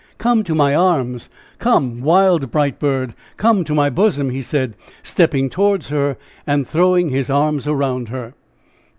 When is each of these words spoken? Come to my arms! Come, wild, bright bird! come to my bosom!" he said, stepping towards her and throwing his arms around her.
Come 0.17 0.43
to 0.45 0.55
my 0.55 0.73
arms! 0.73 1.29
Come, 1.59 2.01
wild, 2.01 2.49
bright 2.49 2.79
bird! 2.79 3.13
come 3.37 3.63
to 3.65 3.75
my 3.75 3.91
bosom!" 3.91 4.31
he 4.31 4.41
said, 4.41 4.75
stepping 5.03 5.47
towards 5.47 5.89
her 5.89 6.17
and 6.47 6.67
throwing 6.67 7.09
his 7.09 7.29
arms 7.29 7.67
around 7.67 8.09
her. 8.09 8.33